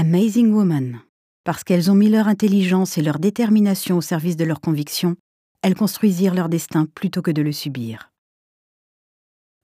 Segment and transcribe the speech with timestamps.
[0.00, 1.02] Amazing Woman.
[1.44, 5.16] Parce qu'elles ont mis leur intelligence et leur détermination au service de leurs convictions,
[5.60, 8.10] elles construisirent leur destin plutôt que de le subir.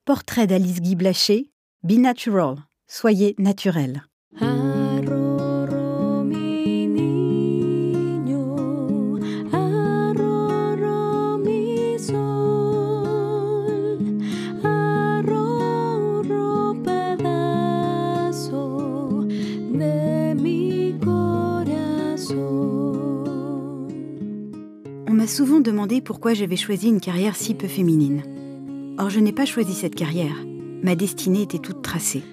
[0.05, 1.49] Portrait d'Alice Guy Blaché,
[1.81, 4.03] Be Natural, soyez naturel.
[4.39, 4.76] souvent
[26.03, 28.23] pourquoi j'avais choisi une carrière si peu féminine.
[28.97, 30.35] Or, je n'ai pas choisi cette carrière.
[30.83, 32.23] Ma destinée était toute tracée.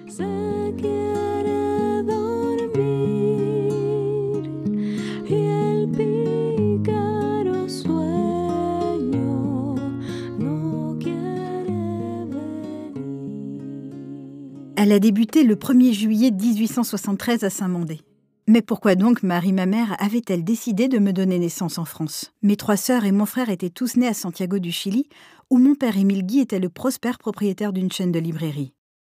[14.77, 18.01] Elle a débuté le 1er juillet 1873 à Saint-Mandé.
[18.47, 22.31] Mais pourquoi donc Marie, ma mère, avait-elle décidé de me donner naissance en France?
[22.43, 25.09] Mes trois sœurs et mon frère étaient tous nés à Santiago du Chili,
[25.49, 28.73] où mon père Émile Guy était le prospère propriétaire d'une chaîne de librairies.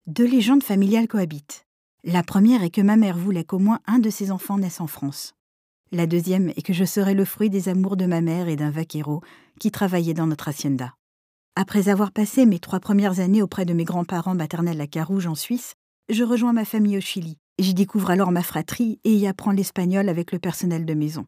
[0.05, 1.65] Deux légendes familiales cohabitent.
[2.03, 4.85] La première est que ma mère voulait qu'au moins un de ses enfants naisse en
[4.85, 5.33] France.
[5.91, 8.69] La deuxième est que je serais le fruit des amours de ma mère et d'un
[8.69, 9.21] vaquero
[9.59, 10.93] qui travaillait dans notre hacienda.
[11.55, 15.35] Après avoir passé mes trois premières années auprès de mes grands-parents maternels à Carouge en
[15.35, 15.73] Suisse,
[16.09, 20.09] je rejoins ma famille au Chili, J'y découvre alors ma fratrie et y apprends l'espagnol
[20.09, 21.25] avec le personnel de maison.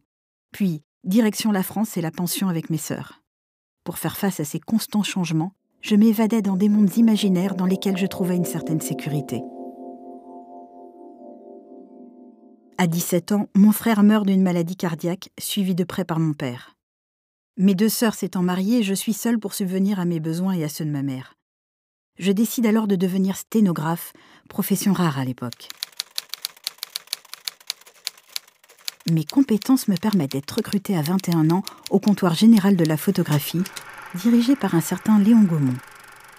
[0.51, 3.21] Puis, direction la France et la pension avec mes sœurs.
[3.85, 7.97] Pour faire face à ces constants changements, je m'évadais dans des mondes imaginaires dans lesquels
[7.97, 9.41] je trouvais une certaine sécurité.
[12.77, 16.75] À 17 ans, mon frère meurt d'une maladie cardiaque, suivie de près par mon père.
[17.55, 20.69] Mes deux sœurs s'étant mariées, je suis seule pour subvenir à mes besoins et à
[20.69, 21.35] ceux de ma mère.
[22.19, 24.11] Je décide alors de devenir sténographe,
[24.49, 25.69] profession rare à l'époque.
[29.11, 33.63] Mes compétences me permettent d'être recrutée à 21 ans au comptoir général de la photographie,
[34.15, 35.77] dirigé par un certain Léon Gaumont.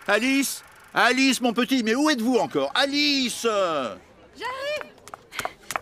[0.06, 0.62] Alice
[0.94, 2.72] Alice, mon petit, mais où êtes-vous encore?
[2.74, 4.92] Alice J'arrive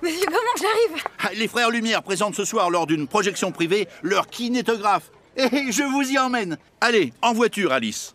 [0.02, 4.28] Monsieur Gaumont, j'arrive ah, Les frères Lumière présentent ce soir, lors d'une projection privée, leur
[4.28, 5.10] kinétographe.
[5.36, 6.58] Et je vous y emmène.
[6.80, 8.14] Allez, en voiture, Alice.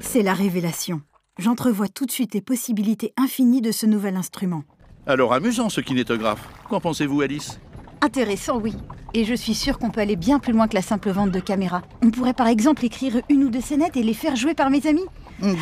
[0.00, 1.02] C'est la révélation
[1.38, 4.64] j'entrevois tout de suite les possibilités infinies de ce nouvel instrument.
[5.06, 6.46] Alors amusant ce kinétographe.
[6.68, 7.58] Qu'en pensez-vous, Alice?
[8.02, 8.74] Intéressant, oui.
[9.14, 11.40] Et je suis sûre qu'on peut aller bien plus loin que la simple vente de
[11.40, 11.82] caméras.
[12.02, 14.86] On pourrait par exemple écrire une ou deux scénettes et les faire jouer par mes
[14.86, 15.06] amis.
[15.40, 15.54] Mmh.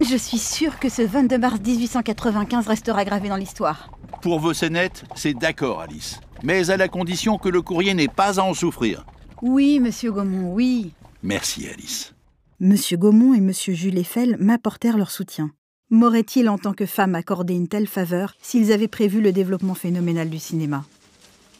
[0.00, 3.90] Je suis sûre que ce 22 mars 1895 restera gravé dans l'histoire.
[4.22, 6.20] Pour vos scénettes, c'est d'accord, Alice.
[6.42, 9.04] Mais à la condition que le courrier n'ait pas à en souffrir.
[9.42, 10.92] Oui, monsieur Gaumont, oui.
[11.22, 12.14] Merci, Alice.
[12.60, 15.52] Monsieur Gaumont et Monsieur Jules Eiffel m'apportèrent leur soutien.
[15.90, 20.28] M'auraient-ils en tant que femme accordé une telle faveur s'ils avaient prévu le développement phénoménal
[20.28, 20.84] du cinéma?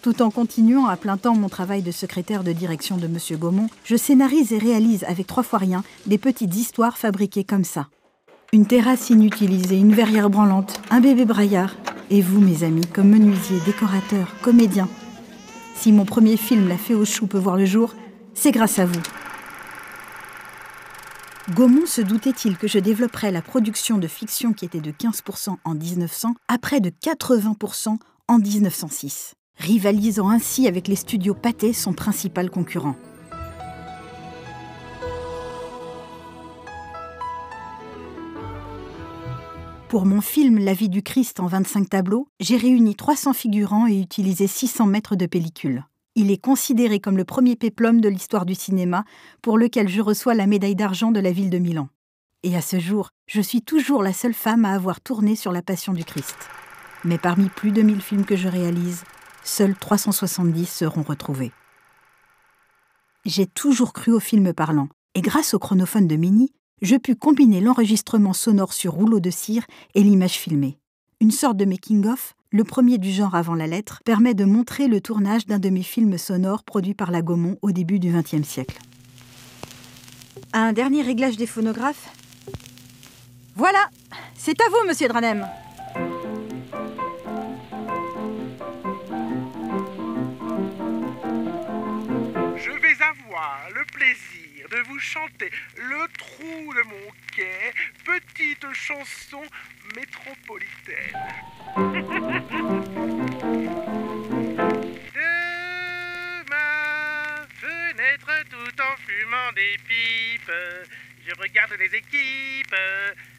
[0.02, 3.68] Tout en continuant à plein temps mon travail de secrétaire de direction de Monsieur Gaumont,
[3.84, 7.86] je scénarise et réalise avec trois fois rien des petites histoires fabriquées comme ça.
[8.52, 11.76] Une terrasse inutilisée, une verrière branlante, un bébé braillard,
[12.10, 14.88] et vous, mes amis, comme menuisier, décorateur, comédien.
[15.76, 17.94] Si mon premier film, La Fée aux choux, peut voir le jour,
[18.34, 19.00] c'est grâce à vous.
[21.54, 25.74] Gaumont se doutait-il que je développerais la production de fiction qui était de 15% en
[25.74, 27.96] 1900 à près de 80%
[28.28, 32.96] en 1906, rivalisant ainsi avec les studios Pathé, son principal concurrent.
[39.88, 43.98] Pour mon film La vie du Christ en 25 tableaux, j'ai réuni 300 figurants et
[43.98, 45.87] utilisé 600 mètres de pellicule.
[46.20, 49.04] Il est considéré comme le premier péplum de l'histoire du cinéma,
[49.40, 51.90] pour lequel je reçois la médaille d'argent de la ville de Milan.
[52.42, 55.62] Et à ce jour, je suis toujours la seule femme à avoir tourné sur la
[55.62, 56.36] Passion du Christ.
[57.04, 59.04] Mais parmi plus de 1000 films que je réalise,
[59.44, 61.52] seuls 370 seront retrouvés.
[63.24, 66.52] J'ai toujours cru aux films parlants, et grâce au chronophone de Mini,
[66.82, 69.62] je pus combiner l'enregistrement sonore sur rouleau de cire
[69.94, 70.80] et l'image filmée.
[71.20, 75.00] Une sorte de making-of le premier du genre avant la lettre, permet de montrer le
[75.00, 78.78] tournage d'un de mes films sonores produit par la Gaumont au début du XXe siècle.
[80.52, 82.08] Un dernier réglage des phonographes?
[83.54, 83.90] Voilà!
[84.34, 85.46] C'est à vous, monsieur Dranem!
[92.56, 93.68] Je vais avoir
[94.82, 97.72] vous chanter le trou de mon quai,
[98.04, 99.42] petite chanson
[99.94, 101.16] métropolitaine.
[105.14, 110.52] de ma fenêtre tout en fumant des pipes,
[111.26, 112.74] Je regarde les équipes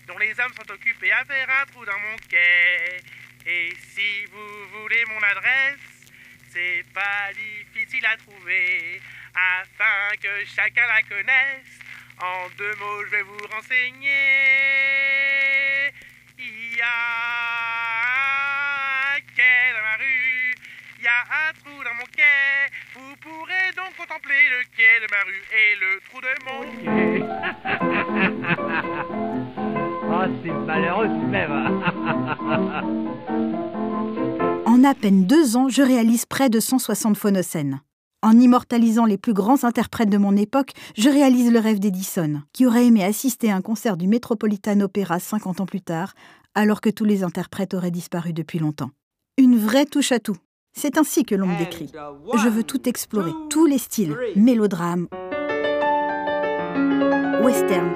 [0.08, 3.02] dont les hommes sont occupés à faire un trou dans mon quai.
[3.46, 5.80] Et si vous voulez mon adresse,
[6.50, 9.02] c'est pas difficile à trouver.
[9.40, 11.80] Afin que chacun la connaisse,
[12.22, 14.10] en deux mots je vais vous renseigner.
[16.38, 16.86] Il y a
[19.16, 20.54] un quai dans ma rue,
[20.98, 22.68] il y a un trou dans mon quai.
[22.96, 27.24] Vous pourrez donc contempler le quai de ma rue et le trou de mon quai.
[30.12, 31.84] Oh, c'est malheureux même.
[34.66, 37.82] En à peine deux ans, je réalise près de 160 phonocènes.
[38.22, 42.66] En immortalisant les plus grands interprètes de mon époque, je réalise le rêve d'Edison, qui
[42.66, 46.14] aurait aimé assister à un concert du Metropolitan Opera 50 ans plus tard,
[46.54, 48.92] alors que tous les interprètes auraient disparu depuis longtemps.
[49.38, 50.36] Une vraie touche à tout.
[50.74, 51.92] C'est ainsi que l'on me décrit.
[52.36, 55.08] Je veux tout explorer, tous les styles, mélodrame,
[57.42, 57.94] western,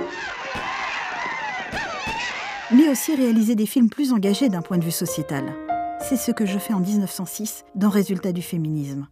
[2.71, 5.53] mais aussi réaliser des films plus engagés d'un point de vue sociétal.
[5.99, 9.07] C'est ce que je fais en 1906 dans Résultats du féminisme.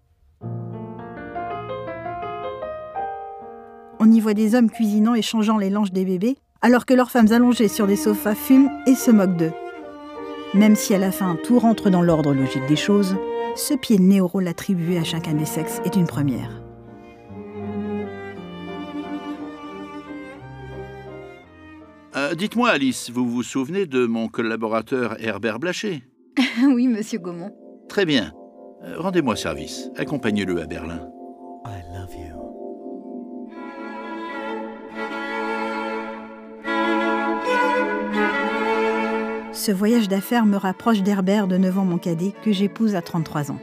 [4.04, 7.12] On y voit des hommes cuisinant et changeant les langes des bébés, alors que leurs
[7.12, 9.54] femmes allongées sur des sofas fument et se moquent d'eux.
[10.56, 13.16] Même si à la fin tout rentre dans l'ordre logique des choses,
[13.56, 16.64] ce pied de nez au rôle attribué à chacun des sexes est une première.
[22.16, 26.04] Euh, Dites-moi, Alice, vous vous souvenez de mon collaborateur Herbert Blaché
[26.64, 27.52] oui, monsieur Gaumont.
[27.88, 28.34] Très bien.
[28.84, 29.90] Euh, Rendez-moi service.
[29.96, 31.08] Accompagnez-le à Berlin.
[31.66, 32.41] I love you.
[39.62, 43.52] Ce voyage d'affaires me rapproche d'Herbert de 9 ans mon cadet que j'épouse à 33
[43.52, 43.60] ans.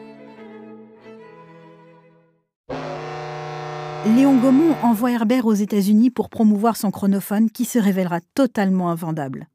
[4.06, 9.48] Léon Gaumont envoie Herbert aux États-Unis pour promouvoir son chronophone qui se révélera totalement invendable.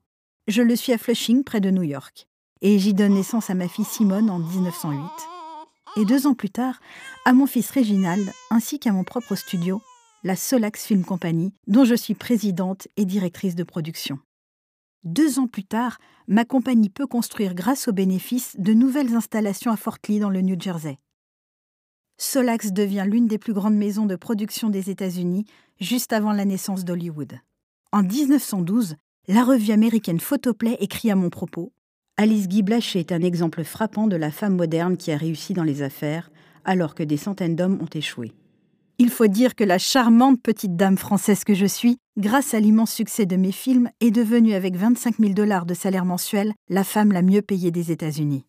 [0.49, 2.27] Je le suis à Flushing, près de New York,
[2.61, 4.99] et j'y donne naissance à ma fille Simone en 1908,
[5.95, 6.81] et deux ans plus tard,
[7.23, 9.81] à mon fils Réginald, ainsi qu'à mon propre studio,
[10.25, 14.19] la Solax Film Company, dont je suis présidente et directrice de production.
[15.03, 15.97] Deux ans plus tard,
[16.27, 20.41] ma compagnie peut construire, grâce aux bénéfices, de nouvelles installations à Fort Lee dans le
[20.41, 20.97] New Jersey.
[22.17, 25.45] Solax devient l'une des plus grandes maisons de production des États-Unis,
[25.81, 27.33] juste avant la naissance d'Hollywood.
[27.91, 28.95] En 1912,
[29.27, 31.73] la revue américaine Photoplay écrit à mon propos
[32.15, 35.63] Alice Guy Blaché est un exemple frappant de la femme moderne qui a réussi dans
[35.63, 36.31] les affaires,
[36.63, 38.31] alors que des centaines d'hommes ont échoué.
[38.99, 42.91] Il faut dire que la charmante petite dame française que je suis, grâce à l'immense
[42.91, 47.11] succès de mes films, est devenue avec 25 000 dollars de salaire mensuel la femme
[47.11, 48.45] la mieux payée des États-Unis.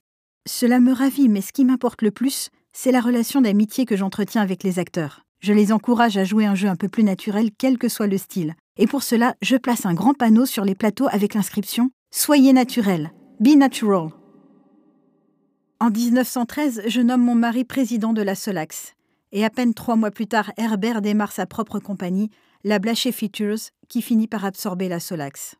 [0.46, 4.42] Cela me ravit, mais ce qui m'importe le plus, c'est la relation d'amitié que j'entretiens
[4.42, 5.22] avec les acteurs.
[5.40, 8.18] Je les encourage à jouer un jeu un peu plus naturel, quel que soit le
[8.18, 8.54] style.
[8.76, 13.12] Et pour cela, je place un grand panneau sur les plateaux avec l'inscription Soyez naturel,
[13.40, 14.10] be natural.
[15.80, 18.93] En 1913, je nomme mon mari président de la Solax.
[19.36, 22.30] Et à peine trois mois plus tard, Herbert démarre sa propre compagnie,
[22.62, 25.56] la Blaché Features, qui finit par absorber la Solax.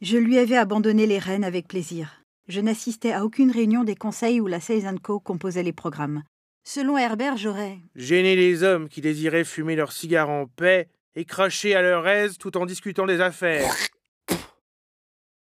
[0.00, 2.24] Je lui avais abandonné les rênes avec plaisir.
[2.48, 6.24] Je n'assistais à aucune réunion des conseils où la Sales Co composait les programmes.
[6.64, 7.78] Selon Herbert, j'aurais.
[7.94, 12.38] Gêner les hommes qui désiraient fumer leurs cigares en paix et cracher à leur aise
[12.38, 13.72] tout en discutant des affaires.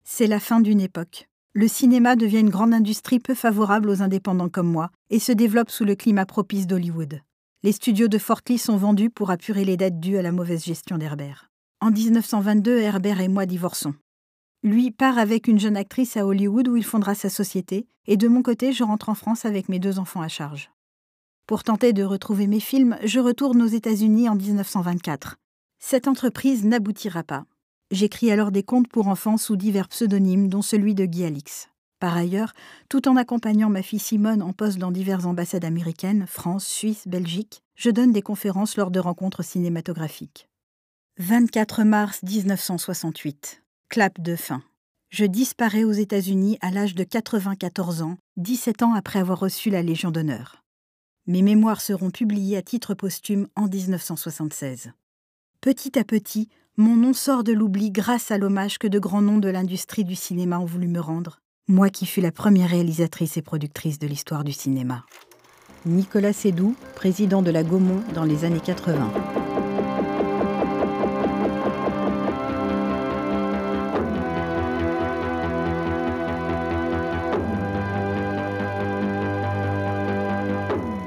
[0.02, 1.28] C'est la fin d'une époque.
[1.52, 5.71] Le cinéma devient une grande industrie peu favorable aux indépendants comme moi et se développe
[5.71, 7.21] sous le climat propice d'Hollywood.
[7.62, 10.64] Les studios de Fort Lee sont vendus pour apurer les dettes dues à la mauvaise
[10.64, 11.50] gestion d'Herbert.
[11.83, 13.93] En 1922, Herbert et moi divorçons.
[14.62, 18.29] Lui part avec une jeune actrice à Hollywood où il fondera sa société, et de
[18.29, 20.71] mon côté, je rentre en France avec mes deux enfants à charge.
[21.47, 25.37] Pour tenter de retrouver mes films, je retourne aux États-Unis en 1924.
[25.79, 27.45] Cette entreprise n'aboutira pas.
[27.90, 31.69] J'écris alors des contes pour enfants sous divers pseudonymes, dont celui de Guy Alix.
[32.00, 32.54] Par ailleurs,
[32.88, 37.62] tout en accompagnant ma fille Simone en poste dans diverses ambassades américaines, France, Suisse, Belgique,
[37.76, 40.49] je donne des conférences lors de rencontres cinématographiques.
[41.19, 43.62] 24 mars 1968.
[43.90, 44.62] Clap de fin.
[45.11, 49.83] Je disparais aux États-Unis à l'âge de 94 ans, 17 ans après avoir reçu la
[49.83, 50.64] Légion d'honneur.
[51.26, 54.92] Mes mémoires seront publiées à titre posthume en 1976.
[55.61, 59.38] Petit à petit, mon nom sort de l'oubli grâce à l'hommage que de grands noms
[59.38, 61.39] de l'industrie du cinéma ont voulu me rendre,
[61.70, 65.04] moi qui fus la première réalisatrice et productrice de l'histoire du cinéma.
[65.86, 69.12] Nicolas Sédou, président de la Gaumont dans les années 80.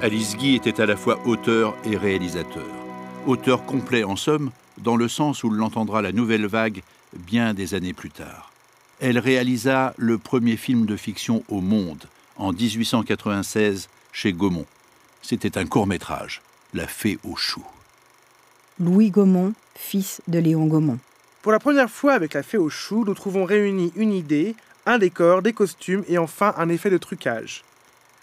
[0.01, 2.65] Alice Guy était à la fois auteur et réalisateur.
[3.27, 6.81] Auteur complet en somme, dans le sens où l'entendra la nouvelle vague
[7.17, 8.52] bien des années plus tard.
[9.05, 12.05] Elle réalisa le premier film de fiction au monde
[12.37, 14.65] en 1896 chez Gaumont.
[15.21, 16.41] C'était un court métrage,
[16.73, 17.67] La Fée aux choux.
[18.79, 20.99] Louis Gaumont, fils de Léon Gaumont.
[21.41, 24.55] Pour la première fois avec la fée aux choux, nous trouvons réunis une idée,
[24.85, 27.65] un décor, des costumes et enfin un effet de trucage.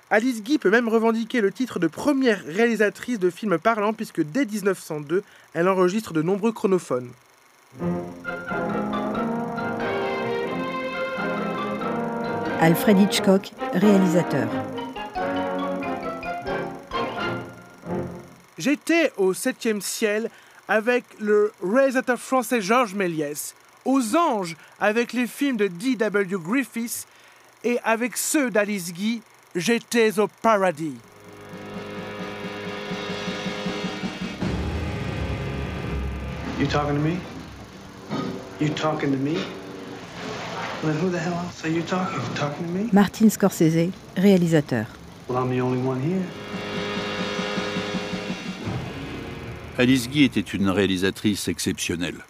[0.09, 4.47] Alice Guy peut même revendiquer le titre de première réalisatrice de films parlants puisque dès
[4.47, 7.11] 1902, elle enregistre de nombreux chronophones.
[12.63, 14.47] Alfred Hitchcock, réalisateur.
[18.59, 20.29] J'étais au septième ciel
[20.69, 23.55] avec le réalisateur français Georges Méliès,
[23.87, 26.37] aux anges avec les films de D.W.
[26.37, 27.07] Griffiths
[27.65, 29.23] et avec ceux d'Alice Guy,
[29.55, 30.99] j'étais au paradis.
[36.59, 37.17] You talking to me?
[38.61, 39.39] You talking to me?
[42.93, 44.87] Martin Scorsese, réalisateur.
[45.29, 46.23] Well, I'm the only one here.
[49.79, 52.25] Alice Guy était une réalisatrice exceptionnelle.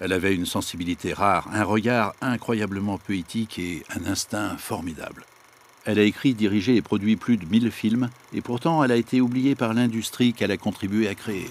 [0.00, 5.26] Elle avait une sensibilité rare, un regard incroyablement poétique et un instinct formidable.
[5.84, 9.20] Elle a écrit, dirigé et produit plus de 1000 films, et pourtant elle a été
[9.20, 11.48] oubliée par l'industrie qu'elle a contribué à créer.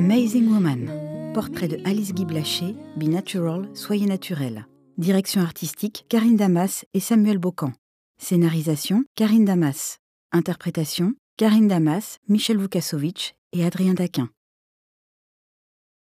[0.00, 1.32] Amazing Woman.
[1.34, 4.66] Portrait de Alice Guy Blaché, Be Natural, Soyez naturel.
[4.96, 7.74] Direction artistique, Karine Damas et Samuel Bocan.
[8.16, 9.98] Scénarisation, Karine Damas.
[10.32, 14.30] Interprétation, Karine Damas, Michel Vukasovic et Adrien Daquin.